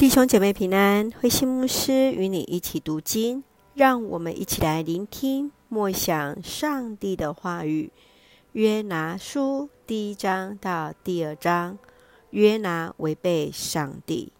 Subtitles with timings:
[0.00, 7.92] 弟兄姐妹平安，慧馨牧师与你一起读经，让我们一起来聆听默想上帝的话语。
[8.52, 11.76] 约拿书第一章到第二章，
[12.30, 14.32] 约拿违背上帝。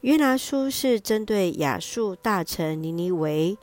[0.00, 3.58] 约拿书是针对亚述大臣尼尼维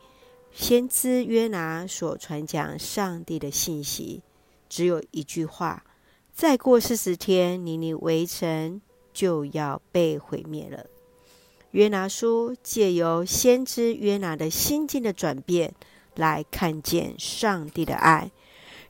[0.52, 4.21] 先知约拿所传讲上帝的信息，
[4.70, 5.84] 只有一句话：
[6.36, 8.80] 再过四十天，尼尼维城
[9.12, 10.86] 就要被毁灭了。
[11.76, 15.74] 约拿书借由先知约拿的心境的转变，
[16.15, 18.32] 来看见上帝的爱。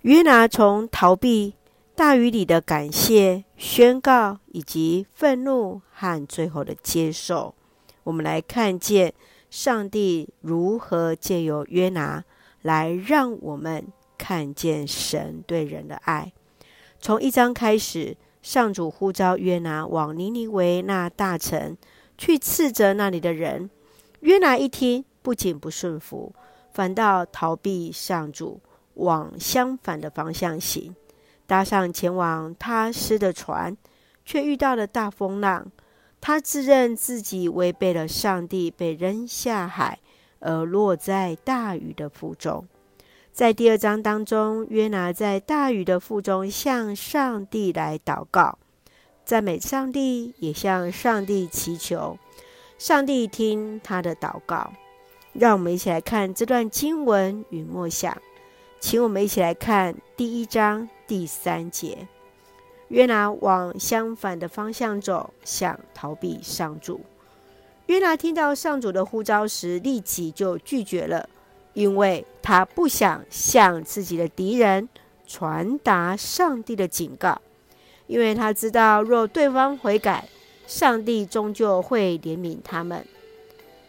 [0.01, 1.55] 约拿从逃避
[1.95, 7.55] 大雨里的感谢、宣告，以及愤怒和最后的接受，
[8.03, 9.11] 我们来看见
[9.49, 12.23] 上帝如何借由约拿
[12.61, 16.31] 来让我们看见神对人的爱。
[16.99, 21.75] 从一章开始，上主呼召约拿往尼尼维那大城。
[22.17, 23.69] 去斥责那里的人，
[24.21, 26.33] 约拿一听，不仅不顺服，
[26.73, 28.61] 反倒逃避上主，
[28.95, 30.95] 往相反的方向行，
[31.45, 33.75] 搭上前往他施的船，
[34.23, 35.71] 却遇到了大风浪。
[36.21, 39.99] 他自认自己违背了上帝，被扔下海，
[40.39, 42.67] 而落在大鱼的腹中。
[43.31, 48.57] 在第二章当中，约拿在大鱼的腹中向上帝来祷告。
[49.25, 52.19] 赞美上帝，也向上帝祈求，
[52.77, 54.71] 上帝听他的祷告。
[55.33, 58.15] 让我们一起来看这段经文与默想，
[58.79, 62.07] 请我们一起来看第一章第三节。
[62.89, 67.01] 约拿往相反的方向走，想逃避上主。
[67.87, 71.27] 约拿听到上主的呼召时，立即就拒绝了，
[71.73, 74.87] 因为他不想向自己的敌人
[75.25, 77.41] 传达上帝的警告。
[78.07, 80.27] 因为他知道，若对方悔改，
[80.67, 83.05] 上帝终究会怜悯他们。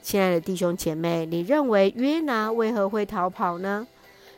[0.03, 3.87] 亲爱的弟兄姐妹，你认为约拿为何会逃跑呢？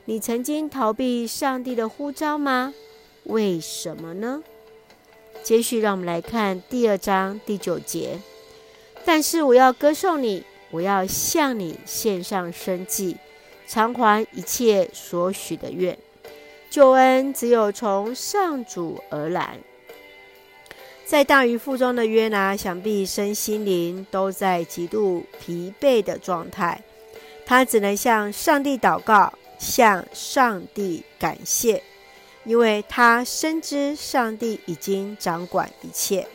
[0.06, 2.72] 你曾经逃避上帝的呼召吗？
[3.24, 4.42] 为什么呢？
[5.42, 8.18] 接续，让我们来看第二章第九节。
[9.04, 13.16] 但是我要歌颂你，我要向你献上生祭，
[13.66, 15.96] 偿还一切所许的愿。
[16.70, 19.58] 救恩只有从上主而来。
[21.08, 26.78] 在大鱼腹中的约拿，想必身心灵都在极度疲惫的状态。
[27.46, 31.82] 他只能向上帝祷告，向上帝感谢，
[32.44, 36.26] 因为他深知上帝已经掌管一切。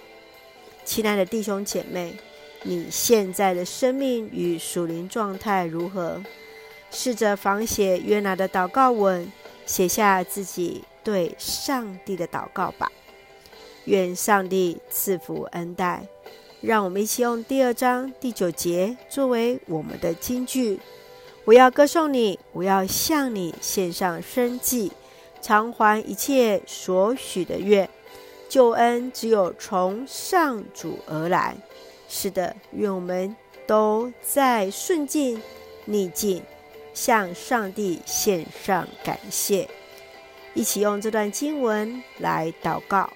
[0.84, 2.16] 亲爱的弟兄姐妹，
[2.64, 6.20] 你现在的生命与属灵状态如何？
[6.90, 9.32] 试着仿写约拿的祷告文，
[9.68, 12.92] 写下自己对上帝的祷告吧。
[13.86, 16.08] 愿上帝赐福恩待，
[16.62, 20.80] 让我们一起用第二章第九节作为我们的金句。
[21.46, 24.92] 我要歌颂你，我要向你献上生祭，
[25.42, 27.90] 偿还一切所许的愿。
[28.48, 31.56] 救恩只有从上主而来。
[32.08, 33.36] 是的，愿我们
[33.68, 35.42] 都在顺境
[35.86, 36.42] 逆境
[36.94, 39.68] 向上帝献上感谢。
[40.54, 43.10] 一起用这段经文来祷告。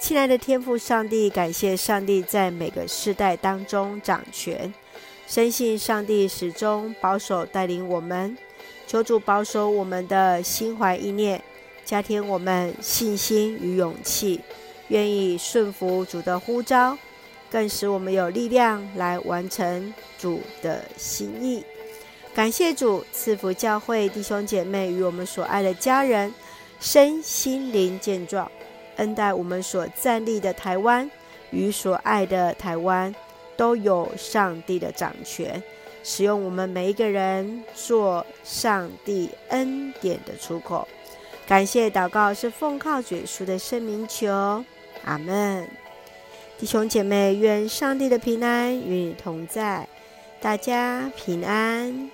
[0.00, 4.72] 亲爱的天父上帝，感谢上帝在每个世代当中掌权，
[5.26, 8.36] 深信上帝始终保守带领我们，
[8.86, 11.40] 求主保守我们的心怀意念，
[11.84, 14.40] 加添我们信心与勇气，
[14.88, 16.96] 愿意顺服主的呼召，
[17.50, 21.62] 更使我们有力量来完成主的心意。
[22.34, 26.32] 感谢主赐福教会弟兄姐妹与我们所爱的家人
[26.80, 28.50] 身心灵健壮。
[28.96, 31.10] 恩待我们所站立的台湾
[31.50, 33.14] 与所爱的台湾，
[33.56, 35.62] 都有上帝的掌权，
[36.02, 40.86] 使用我们每一个人做上帝恩典的出口。
[41.46, 44.64] 感谢祷告是奉靠主的圣名求，
[45.04, 45.68] 阿门。
[46.58, 49.88] 弟兄姐妹，愿上帝的平安与你同在，
[50.40, 52.10] 大家平安。